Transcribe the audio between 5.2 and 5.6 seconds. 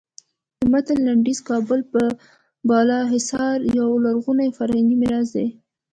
دی.